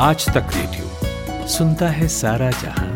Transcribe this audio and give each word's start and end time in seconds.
आज 0.00 0.24
तक 0.28 0.46
रेडियो 0.54 1.46
सुनता 1.46 1.88
है 1.88 2.06
सारा 2.08 2.50
जहाँ। 2.50 2.86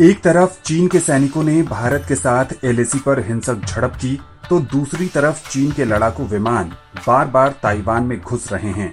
एक 0.00 0.22
तरफ़ 0.22 0.62
चीन 0.64 0.88
के 0.88 1.00
सैनिकों 1.00 1.42
ने 1.42 1.62
भारत 1.62 2.04
के 2.08 2.14
साथ 2.14 2.64
एलएसी 2.64 2.98
पर 2.98 3.24
हिंसक 3.28 3.64
झड़प 3.66 3.94
की 3.94 4.18
तो 4.48 4.60
दूसरी 4.72 5.06
तरफ़ 5.06 5.48
चीन 5.50 5.70
के 5.72 5.84
लड़ाकू 5.84 6.24
विमान 6.24 6.72
बार 7.06 7.26
बार 7.26 7.54
ताइवान 7.62 8.02
में 8.02 8.20
घुस 8.20 8.52
रहे 8.52 8.70
हैं। 8.70 8.92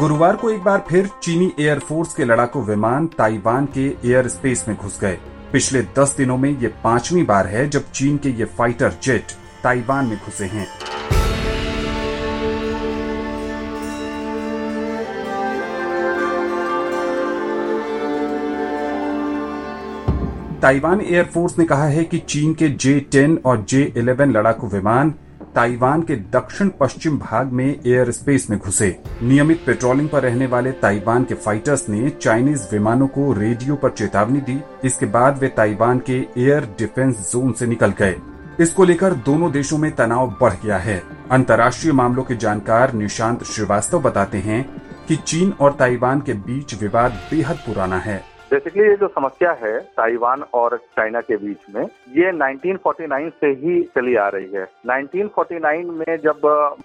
गुरुवार 0.00 0.36
को 0.36 0.48
एक 0.50 0.62
बार 0.64 0.84
फिर 0.88 1.06
चीनी 1.22 1.52
एयरफोर्स 1.60 2.12
के 2.14 2.24
लड़ाकू 2.24 2.60
विमान 2.62 3.06
ताइवान 3.06 3.66
के 3.76 3.84
एयर 4.04 4.28
स्पेस 4.28 4.64
में 4.68 4.76
घुस 4.76 4.98
गए। 5.00 5.18
पिछले 5.52 5.82
दस 5.98 6.14
दिनों 6.16 6.36
में 6.38 6.48
ये 6.50 6.68
पांचवी 6.84 7.22
बार 7.22 7.46
है 7.46 7.68
जब 7.68 7.90
चीन 7.90 8.16
के 8.18 8.30
ये 8.30 8.44
फाइटर 8.58 8.92
जेट 9.02 9.32
ताइवान 9.62 10.06
में 10.06 10.18
घुसे 10.18 10.46
हैं। 10.46 10.66
ताइवान 20.60 21.00
एयरफोर्स 21.00 21.58
ने 21.58 21.64
कहा 21.64 21.84
है 21.84 22.04
कि 22.04 22.18
चीन 22.18 22.54
के 22.54 22.68
जे 22.68 22.98
टेन 23.12 23.38
और 23.46 23.64
जे 23.68 23.92
इलेवन 23.96 24.32
लड़ाकू 24.32 24.68
विमान 24.68 25.14
ताइवान 25.56 26.02
के 26.02 26.16
दक्षिण 26.16 26.70
पश्चिम 26.80 27.18
भाग 27.18 27.52
में 27.52 27.64
एयर 27.64 28.10
स्पेस 28.10 28.46
में 28.50 28.58
घुसे। 28.58 28.88
नियमित 29.22 29.62
पेट्रोलिंग 29.66 30.08
पर 30.08 30.22
रहने 30.22 30.46
वाले 30.46 30.72
ताइवान 30.72 31.24
के 31.24 31.34
फाइटर्स 31.34 31.88
ने 31.88 32.10
चाइनीज़ 32.10 32.64
विमानों 32.72 33.06
को 33.06 33.32
रेडियो 33.32 33.76
पर 33.76 33.90
चेतावनी 33.90 34.40
दी। 34.40 34.60
इसके 34.84 35.06
बाद 35.06 35.38
वे 35.38 35.48
ताइवान 35.48 35.98
के 35.98 36.18
एयर 36.38 36.68
डिफेंस 36.78 37.32
जोन 37.32 37.52
से 37.52 37.66
निकल 37.66 37.94
गए। 37.98 38.16
इसको 38.60 38.84
लेकर 38.84 39.14
दोनों 39.14 39.52
देशों 39.52 39.78
में 39.78 39.90
तनाव 39.96 40.36
बढ़ 40.40 40.54
गया 40.64 40.78
है। 40.78 41.02
अंतर्राष्ट्रीय 41.30 41.92
मामलों 41.92 42.22
के 42.22 42.36
जानकार 42.36 42.92
निशांत 42.92 43.44
श्रीवास्तव 43.44 44.02
बताते 44.02 44.38
हैं 44.38 44.64
कि 45.08 45.16
चीन 45.16 45.52
और 45.60 45.76
ताइवान 45.78 46.20
के 46.20 46.32
बीच 46.32 46.82
विवाद 46.82 47.20
बेहद 47.30 47.56
पुराना 47.56 47.98
है। 47.98 48.22
बेसिकली 48.50 48.88
ये 48.88 48.96
जो 48.96 49.08
समस्या 49.08 49.52
है 49.52 49.80
ताइवान 49.80 50.42
और 50.54 50.76
चाइना 50.76 51.20
के 51.20 51.36
बीच 51.36 51.58
में, 51.74 51.82
ये 52.08 52.32
1949 52.32 53.30
से 53.40 53.46
ही 53.46 53.82
चली 53.82 54.16
आ 54.16 54.28
रही 54.28 54.52
है। 54.52 54.66
1949 54.86 55.84
में 55.84 56.16
जब 56.16 56.40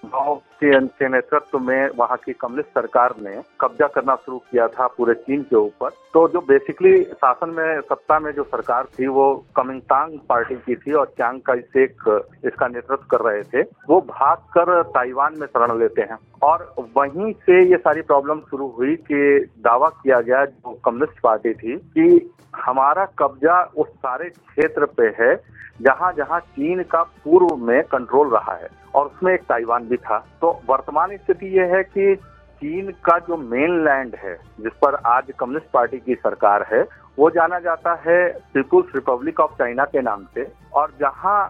माओ 0.05 0.41
के 0.63 1.07
नेतृत्व 1.09 1.59
में 1.59 1.89
वहाँ 1.97 2.17
की 2.17 2.33
कम्युनिस्ट 2.33 2.69
सरकार 2.69 3.13
ने 3.21 3.35
कब्जा 3.61 3.87
करना 3.87 4.15
शुरू 4.15 4.37
किया 4.51 4.67
था 4.67 4.87
पूरे 4.87 5.13
चीन 5.13 5.41
के 5.41 5.55
ऊपर। 5.55 5.89
तो 6.13 6.27
जो 6.27 6.39
बेसिकली 6.39 7.01
शासन 7.03 7.49
में, 7.49 7.81
सत्ता 7.81 8.19
में 8.19 8.31
जो 8.31 8.43
सरकार 8.43 8.85
थी, 8.99 9.07
वो 9.07 9.45
कमिंगतांग 9.55 10.17
पार्टी 10.29 10.55
की 10.55 10.75
थी 10.75 10.93
और 10.93 11.05
चांग 11.17 11.39
का 11.41 11.55
शेख 11.55 12.03
इसका 12.45 12.67
नेतृत्व 12.67 13.05
कर 13.11 13.21
रहे 13.21 13.43
थे। 13.43 13.61
वो 13.89 13.99
भाग 14.01 14.37
कर 14.57 14.81
ताइवान 14.89 15.39
में 15.39 15.47
शरण 15.47 15.77
लेते 15.79 16.01
हैं। 16.01 16.17
और 16.43 16.73
वहीं 16.97 17.31
से 17.33 17.63
ये 17.69 17.77
सारी 17.77 18.01
प्रॉब्लम 18.01 18.39
शुरू 18.49 18.67
हुई 18.77 18.95
कि 18.95 19.49
दावा 19.59 19.89
किया 20.03 20.19
गया 20.19 20.45
जो 20.45 20.79
कम्युनिस्ट 20.85 21.19
पार्टी 21.23 21.53
थी 21.53 21.75
कि 21.97 22.33
हमारा 22.55 23.05
कब्जा 23.19 23.61
उस 23.77 23.87
सारे 23.87 24.29
क्षेत्र 24.29 24.85
पे 24.97 25.03
है 25.19 25.35
जहाँ 25.81 26.11
जहाँ 26.13 26.39
चीन 26.39 26.83
का 26.83 27.01
पूर्व 27.03 27.55
में 27.57 27.81
कंट्रोल 27.83 28.29
रहा 28.29 28.53
है। 28.53 28.80
और 28.95 29.05
उसमें 29.05 29.33
एक 29.33 29.41
ताइवान 29.41 29.87
भी 29.87 29.97
था। 29.97 30.17
तो 30.41 30.59
वर्तमान 30.69 31.15
स्थिति 31.17 31.47
यह 31.57 31.75
है 31.75 31.83
कि 31.83 32.15
चीन 32.61 32.91
का 33.05 33.17
जो 33.19 33.37
मेन 33.37 33.83
लैंड 33.85 34.15
है, 34.15 34.33
जिस 34.61 34.73
पर 34.81 34.95
आज 34.95 35.31
कम्युनिस्ट 35.39 35.71
पार्टी 35.73 35.97
की 35.99 36.15
सरकार 36.15 36.65
है, 36.73 36.81
वो 37.19 37.29
जाना 37.29 37.59
जाता 37.59 37.93
है 38.05 38.17
पीपुल्स 38.53 38.95
रिपब्लिक 38.95 39.39
ऑफ़ 39.39 39.51
चाइना 39.51 39.85
के 39.85 40.01
नाम 40.01 40.25
से। 40.35 40.47
और 40.73 40.93
जहाँ 40.99 41.47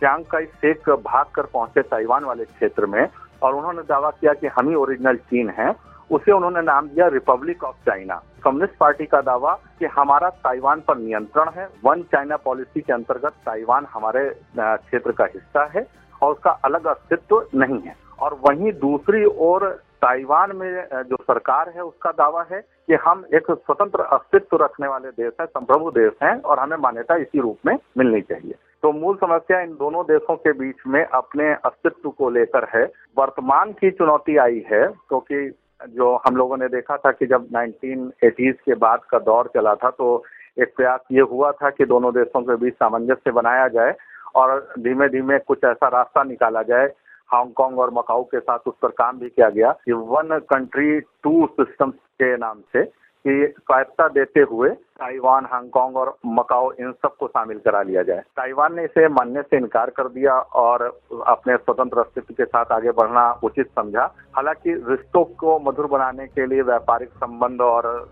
चांग 0.00 0.24
का 0.24 0.40
शेख 0.40 0.88
भाग 0.88 1.26
कर 1.34 1.42
पहुँचे 1.44 1.82
ताइवान 1.82 2.24
वाले 2.24 2.44
क्षेत्र 2.44 2.86
में, 2.86 3.06
और 3.42 3.54
उन्होंने 3.54 3.82
दावा 3.82 4.10
किया 4.10 4.32
कि 4.32 4.46
हम 4.48 4.68
ही 4.68 4.74
ओरिजिनल 4.74 5.16
चीन 5.30 5.50
है, 5.50 5.74
उसे 6.10 6.32
उन्होंने 6.32 6.60
नाम 6.62 6.88
दिया 6.88 7.06
Republic 7.08 7.64
of 7.64 7.76
China. 7.86 8.20
Communist 8.44 8.76
Party 8.76 9.06
का 9.06 9.20
दावा 9.20 9.52
कि 9.78 9.86
हमारा 9.86 10.28
ताइवान 10.44 10.80
पर 10.80 10.96
नियंत्रण 10.96 11.48
है। 11.56 11.68
वन 11.84 12.02
चाइना 12.12 12.36
पॉलिसी 12.36 12.80
के 12.80 12.92
अंतर्गत 12.92 13.32
ताइवान 13.46 13.86
हमारे 13.92 14.28
क्षेत्र 14.58 15.12
का 15.12 15.24
हिस्सा 15.24 15.64
है। 15.74 15.86
और 16.22 16.32
उसका 16.32 16.50
अलग 16.50 16.86
अस्तित्व 16.86 17.44
नहीं 17.54 17.80
है। 17.80 17.96
और 18.20 18.34
वहीं 18.46 18.72
दूसरी 18.72 19.24
ओर 19.24 19.68
ताइवान 20.02 20.56
में 20.56 20.86
जो 20.94 21.16
सरकार 21.16 21.68
है, 21.68 21.82
उसका 21.82 22.10
दावा 22.10 22.44
है 22.52 22.60
कि 22.60 22.94
हम 22.94 23.24
एक 23.34 23.46
स्वतंत्र 23.50 24.00
अस्तित्व 24.00 24.56
रखने 24.56 24.88
वाले 24.88 25.08
देश 25.08 25.32
हैं, 25.40 25.46
संप्रभु 25.46 25.90
देश 25.90 26.12
हैं, 26.22 26.40
और 26.42 26.58
हमें 26.58 26.76
मान्यता 26.76 27.16
इसी 27.16 27.40
रूप 27.40 27.58
में 27.66 27.78
मिलनी 27.98 28.20
चाहिए। 28.20 28.54
तो 28.82 28.92
मूल 28.92 29.16
समस्या 29.16 29.60
इन 29.60 29.70
दोनों 29.70 30.04
देशों 30.04 30.36
के 30.36 30.52
बीच 30.52 30.76
में 30.86 31.04
अपने 31.04 31.52
अस्तित्व 31.52 32.10
को 32.10 32.30
लेकर 32.30 32.68
है। 32.74 32.84
वर्तमान 33.18 33.72
की 33.72 33.90
चुनौती 33.90 34.36
आई 34.36 34.64
है, 34.72 34.86
क्योंकि 34.86 35.50
तो 35.80 35.86
जो 35.86 36.14
हम 36.16 36.36
लोगों 36.36 36.56
ने 36.56 36.68
देखा 36.68 36.96
था 36.96 37.10
कि 37.10 37.26
जब 37.26 37.46
1980s 37.56 38.60
के 38.60 38.74
बाद 38.74 39.00
का 39.10 39.18
दौर 39.18 39.50
चला 39.54 39.74
था 39.74 39.90
तो 39.90 40.24
एक 40.60 40.72
प्रयास 40.76 41.00
ये 41.12 41.20
हुआ 41.20 41.50
था 41.52 41.70
कि 41.70 41.84
दोनों 41.84 42.12
देशों 42.14 42.42
के 42.42 42.56
बीच 42.56 42.74
सामंजस्य 42.74 43.30
बनाया 43.30 43.68
जाए। 43.68 43.94
और 44.36 44.68
धीमे 44.78 45.08
धीमे 45.08 45.38
कुछ 45.38 45.58
ऐसा 45.64 45.88
रास्ता 45.88 46.22
निकाला 46.22 46.62
जाए। 46.62 46.86
हांगकांग 47.32 47.78
और 47.78 47.90
मकाऊ 47.94 48.24
के 48.24 48.40
साथ 48.40 48.58
उस 48.66 48.74
पर 48.82 48.88
काम 48.88 49.18
भी 49.18 49.28
किया 49.28 49.50
गया। 49.50 49.72
कि 49.72 49.92
वन 49.92 50.38
कंट्री 50.38 51.00
टू 51.00 51.46
सिस्टम 51.46 51.90
के 51.90 52.36
नाम 52.36 52.60
से 52.60 52.84
कि 53.26 53.54
स्वायत्ता 53.58 54.08
देते 54.08 54.40
हुए 54.40 54.68
ताइवान 54.70 55.46
हांगकांग 55.52 55.96
और 55.96 56.16
मकाओ 56.26 56.72
इन 56.72 56.92
सबको 56.92 57.26
शामिल 57.26 57.58
करा 57.58 57.82
लिया 57.82 58.02
जाए। 58.02 58.18
ताइवान 58.18 58.76
ने 58.76 58.84
इसे 58.84 59.08
मानने 59.08 59.42
से 59.42 59.56
इनकार 59.56 59.90
कर 59.90 60.08
दिया 60.08 60.34
और 60.38 60.98
अपने 61.26 61.56
स्वतंत्र 61.56 61.98
अस्तित्व 61.98 62.34
के 62.34 62.44
साथ 62.44 62.64
आगे 62.72 62.90
बढ़ना 62.90 63.40
उचित 63.44 63.66
समझा। 63.66 64.14
हालाँकि 64.36 64.84
रिश्तों 64.88 65.24
को 65.24 65.58
मधुर 65.58 65.86
बनाने 65.86 66.26
के 66.26 66.46
लिए 66.46 66.62
व्यापारिक 66.62 67.08
संबंध 67.08 67.60
और 67.60 68.08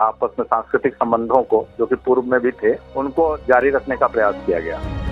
आपस 0.00 0.36
में 0.38 0.46
सांस्कृतिक 0.46 0.94
संबंधों 0.94 1.42
को, 1.42 1.66
जो 1.78 1.86
कि 1.86 1.94
पूर्व 1.94 2.22
में 2.22 2.40
भी 2.40 2.50
थे, 2.50 2.74
उनको 2.96 3.36
जारी 3.36 3.70
रखने 3.70 3.96
का 3.96 4.06
प्रयास 4.06 4.42
किया 4.46 4.60
गया। 4.60 5.05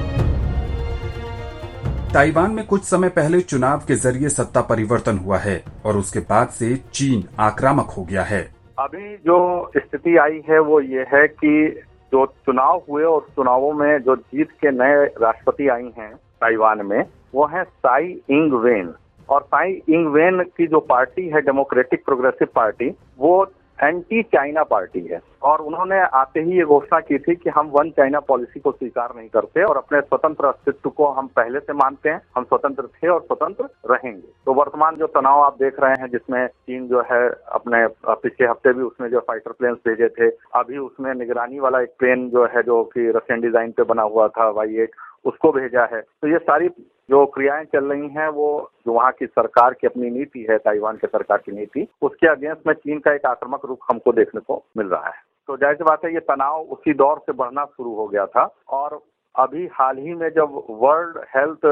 ताइवान 2.15 2.51
में 2.51 2.67
कुछ 2.67 2.83
समय 2.83 3.09
पहले 3.09 3.41
चुनाव 3.41 3.79
के 3.79 3.95
ज़रिए 3.95 4.29
सत्ता 4.29 4.61
परिवर्तन 4.61 5.17
हुआ 5.19 5.39
है 5.39 5.55
और 5.87 5.97
उसके 5.97 6.19
बाद 6.19 6.49
से 6.49 6.75
चीन 6.93 7.25
आक्रामक 7.41 7.87
हो 7.97 8.03
गया 8.03 8.23
है। 8.23 8.41
अभी 8.79 9.17
जो 9.27 9.39
स्थिति 9.77 10.17
आई 10.17 10.41
है 10.51 10.59
वो 10.59 10.81
ये 10.81 11.07
है 11.15 11.27
कि 11.29 11.83
जो 12.13 12.25
चुनाव 12.27 12.83
हुए 12.91 13.05
और 13.05 13.27
चुनावों 13.37 13.73
में 13.73 13.99
जो 13.99 14.17
जीत 14.17 14.51
के 14.51 14.71
नए 14.71 15.05
राष्ट्रपति 15.23 15.69
आई 15.69 15.91
हैं 15.99 16.13
ताइवान 16.15 16.87
में, 16.87 17.05
वो 17.35 17.47
है 17.47 17.65
साई 17.65 18.07
इंग 18.31 18.53
वेन 18.53 18.93
और 19.29 19.43
साई 19.43 19.73
इंग 19.89 20.13
वेन 20.13 20.43
की 20.57 20.67
जो 20.67 20.81
पार्टी 20.81 21.29
है 21.29 21.41
डेमोक्रेटिक 21.41 22.05
प्रोग्रेसिव 22.05 22.49
पार्टी 22.55 22.93
वो 23.19 23.45
एंटी 23.85 24.23
चाइना 24.25 24.63
पार्टी 24.65 25.01
है। 25.07 25.21
और 25.43 25.61
उन्होंने 25.61 26.01
आते 26.15 26.41
ही 26.41 26.57
ये 26.57 26.65
घोषणा 26.65 26.99
की 27.01 27.19
थी 27.19 27.35
कि 27.35 27.51
हम 27.51 27.71
वन 27.71 27.91
चाइना 27.91 28.21
पॉलिसी 28.29 28.61
को 28.61 28.73
स्वीकार 28.73 29.13
नहीं 29.17 29.29
करते 29.29 29.63
और 29.63 29.77
अपने 29.77 30.01
स्वतंत्र 30.01 30.47
अस्तित्व 30.47 30.91
को 30.91 31.09
हम 31.09 31.27
पहले 31.37 31.61
से 31.61 31.73
मानते 31.73 32.09
हैं, 32.09 32.21
हम 32.37 32.45
स्वतंत्र 32.45 32.87
थे 32.87 33.09
और 33.09 33.21
स्वतंत्र 33.23 33.69
रहेंगे। 33.91 34.29
तो 34.47 34.55
वर्तमान 34.55 34.97
जो 34.97 35.07
तनाव 35.09 35.43
आप 35.43 35.57
देख 35.59 35.81
रहे 35.81 36.01
हैं, 36.01 36.11
जिसमें 36.11 36.47
चीन 36.47 36.87
जो 36.89 37.01
है 37.13 37.23
अपने 37.53 37.87
पिछले 38.07 38.47
हफ़्ते 38.47 38.73
भी 38.73 38.83
उसमें 38.83 39.09
जो 39.11 39.21
फाइटर 39.21 39.53
प्लेन 39.53 39.75
भेजे 39.87 40.09
थे, 40.11 40.29
अभी 40.55 40.79
उसमें 40.79 41.13
निगरानी 41.15 41.61
वाला 41.61 41.81
एक 41.81 41.95
प्लेन 41.99 42.29
जो 42.31 42.45
है, 42.47 42.63
जो 42.63 42.83
कि 42.85 43.11
रशियन 43.11 43.41
डिज़ाइन 43.41 43.71
पे 43.71 43.83
बना 43.85 44.03
हुआ 44.05 44.29
था 44.29 44.49
वाई 44.51 44.77
एट 44.77 44.91
उसको 45.25 45.53
भेजा 45.53 45.85
है। 45.93 46.01
तो 46.01 46.29
ये 46.29 46.39
सारी 46.41 46.69
जो 47.11 47.25
क्रियाएँ 47.29 47.65
चल 47.67 47.85
रही 47.85 48.09
हैं, 48.09 48.29
वो 48.29 48.71
जो 48.87 48.93
वहाँ 48.93 49.11
की 49.13 49.27
सरकार 49.27 49.75
की 49.75 49.87
अपनी 49.87 50.11
नीति 50.11 50.47
है, 50.51 50.59
ताइवान 50.59 50.97
के 50.97 51.07
सरकार 51.07 51.39
की 51.39 51.53
नीति, 51.53 51.87
उसके 52.03 52.29
अगेंस्ट 52.29 52.67
में 52.67 52.75
चीन 52.75 52.99
का 52.99 53.15
एक 53.15 53.27
आक्रामक 53.27 53.65
रूप 53.65 53.79
हमको 53.91 54.13
देखने 54.13 54.41
को 54.41 54.63
मिल 54.77 54.87
रहा 54.89 55.07
है। 55.07 55.23
तो 55.49 55.57
ज़ाहिर 55.57 55.77
सी 55.77 55.85
बात 55.85 56.05
है, 56.05 56.13
ये 56.15 56.21
तनाव 56.23 56.61
उसी 56.63 56.95
दौर 56.95 57.19
से 57.19 57.33
बढ़ना 57.35 57.65
शुरू 57.67 57.95
हो 57.95 58.07
गया 58.07 58.27
था 58.27 58.49
और 58.71 59.01
अभी 59.35 59.67
हाल 59.73 59.97
ही 59.99 60.13
में 60.15 60.29
जब 60.31 60.61
वर्ल्ड 60.73 61.17
हेल्थ 61.29 61.65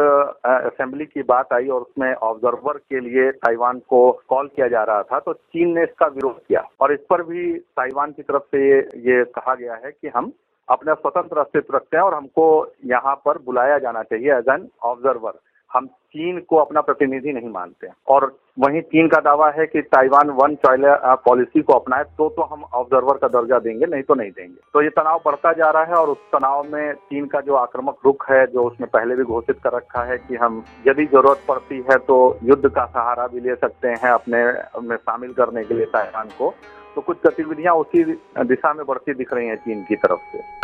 असेंबली 0.46 1.04
की 1.06 1.22
बात 1.22 1.52
आई 1.52 1.68
और 1.68 1.80
उसमें 1.80 2.12
ऑब्जर्वर 2.14 2.78
के 2.78 3.00
लिए 3.00 3.30
ताइवान 3.32 3.78
को 3.88 4.00
कॉल 4.28 4.48
किया 4.48 4.68
जा 4.68 4.82
रहा 4.84 5.02
था 5.02 5.18
तो 5.18 5.32
चीन 5.32 5.74
ने 5.74 5.82
इसका 5.82 6.06
विरोध 6.08 6.38
किया। 6.38 6.64
और 6.80 6.92
इस 6.92 7.00
पर 7.10 7.22
भी 7.22 7.52
ताइवान 7.76 8.12
की 8.12 8.22
तरफ़ 8.22 8.42
से 8.52 8.68
ये 8.68 8.80
ये 9.06 9.22
कहा 9.36 9.54
गया 9.54 9.74
है 9.84 9.90
कि 9.92 10.08
हम 10.08 10.32
अपना 10.72 10.94
स्वतंत्र 10.94 11.38
अस्तित्व 11.38 11.76
रखते 11.76 11.96
हैं 11.96 12.04
और 12.04 12.14
हमको 12.14 12.44
यहाँ 12.86 13.14
पर 13.24 13.38
बुलाया 13.46 13.78
जाना 13.78 14.02
चाहिए 14.02 14.32
एज 14.34 14.48
एन 14.50 14.68
ऑब्जर्वर 14.84 15.38
हम 15.70 15.86
चीन 15.86 16.38
को 16.48 16.56
अपना 16.56 16.80
प्रतिनिधि 16.80 17.32
नहीं 17.32 17.48
मानते 17.50 17.88
और 18.08 18.24
वहीं 18.58 18.80
चीन 18.82 19.06
का 19.08 19.18
दावा 19.20 19.48
है 19.50 19.66
कि 19.66 19.82
ताइवान 19.84 20.30
वन 20.40 20.54
चाइना 20.56 21.14
पॉलिसी 21.26 21.60
को 21.62 21.72
अपनाए 21.72 22.04
तो 22.18 22.28
तो 22.28 22.42
हम 22.44 22.64
ऑब्जर्वर 22.64 23.18
का 23.18 23.28
दर्जा 23.28 23.58
देंगे, 23.58 23.86
नहीं 23.86 24.02
तो 24.02 24.14
नहीं 24.14 24.30
देंगे। 24.30 24.60
तो 24.72 24.82
ये 24.82 24.88
तनाव 24.90 25.20
बढ़ता 25.24 25.52
जा 25.52 25.70
रहा 25.70 25.84
है 25.84 25.94
और 25.94 26.08
उस 26.08 26.18
तनाव 26.32 26.62
में 26.72 26.92
चीन 26.94 27.26
का 27.26 27.40
जो 27.40 27.54
आक्रामक 27.56 27.96
रुख 28.04 28.30
है, 28.30 28.46
जो 28.46 28.64
उसने 28.64 28.86
पहले 28.88 29.16
भी 29.16 29.24
घोषित 29.24 29.60
कर 29.64 29.72
रखा 29.72 30.02
है 30.04 30.18
कि 30.18 30.36
हम, 30.36 30.62
यदि 30.88 31.04
ज़रूरत 31.06 31.44
पड़ती 31.48 31.82
है 31.90 31.96
तो 32.00 32.18
युद्ध 32.42 32.68
का 32.68 32.84
सहारा 32.86 33.26
भी 33.26 33.40
ले 33.40 33.54
सकते 33.56 33.88
हैं 33.88 34.10
अपने 34.10 34.44
में 34.82 34.96
शामिल 34.96 35.32
करने 35.32 35.64
के 35.64 35.74
लिए 35.74 35.86
ताइवान 35.88 36.28
को। 36.38 36.54
तो 36.94 37.00
कुछ 37.00 37.16
गतिविधियाँ 37.26 37.74
उसी 37.76 38.04
दिशा 38.44 38.74
में 38.74 38.84
बढ़ती 38.86 39.14
दिख 39.14 39.32
रही 39.32 39.46
हैं 39.48 39.56
चीन 39.58 39.82
की 39.84 39.96
तरफ़ 39.96 40.30
से। 40.32 40.61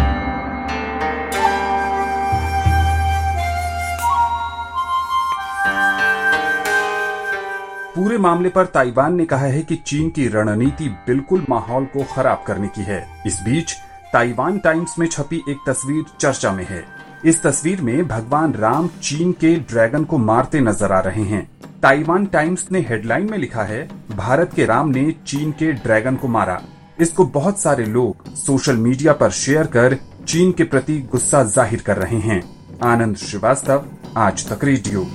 पूरे 7.98 8.16
मामले 8.18 8.48
पर 8.48 8.66
ताइवान 8.66 9.14
ने 9.14 9.24
कहा 9.26 9.44
है 9.44 9.60
कि 9.62 9.76
चीन 9.76 10.10
की 10.10 10.26
रणनीति 10.28 10.88
बिल्कुल 11.06 11.44
माहौल 11.50 11.84
को 11.84 12.02
खराब 12.04 12.42
करने 12.46 12.68
की 12.68 12.82
है। 12.82 12.98
इस 13.26 13.40
बीच 13.44 13.72
ताइवान 14.12 14.58
टाइम्स 14.58 14.94
में 14.98 15.06
छपी 15.06 15.42
एक 15.48 15.64
तस्वीर 15.66 16.04
चर्चा 16.20 16.52
में 16.52 16.64
है। 16.66 16.84
इस 17.24 17.42
तस्वीर 17.42 17.80
में 17.80 18.06
भगवान 18.08 18.52
राम 18.54 18.88
चीन 19.02 19.32
के 19.32 19.54
ड्रैगन 19.62 20.04
को 20.04 20.18
मारते 20.18 20.60
नज़र 20.60 20.92
आ 20.92 21.00
रहे 21.00 21.22
हैं। 21.22 21.42
ताइवान 21.82 22.26
टाइम्स 22.26 22.66
ने 22.72 22.80
हेडलाइन 22.80 23.30
में 23.30 23.36
लिखा 23.38 23.62
है, 23.62 23.88
भारत 24.10 24.52
के 24.56 24.66
राम 24.66 24.88
ने 24.88 25.10
चीन 25.26 25.50
के 25.52 25.72
ड्रैगन 25.74 26.16
को 26.16 26.28
मारा। 26.28 26.60
इसको 27.00 27.24
बहुत 27.34 27.60
सारे 27.60 27.84
लोग 27.86 28.34
सोशल 28.36 28.76
मीडिया 28.76 29.12
पर 29.12 29.30
शेयर 29.30 29.66
कर 29.66 29.98
चीन 30.26 30.52
के 30.52 30.64
प्रति 30.66 31.00
गुस्सा 31.12 31.42
ज़ाहिर 31.46 31.82
कर 31.86 31.96
रहे 31.96 32.18
हैं। 32.20 32.42
आनंद 32.84 33.16
श्रीवास्तव, 33.16 33.84
आज 34.16 34.48
तक 34.48 34.64
रेडियो। 34.64 35.06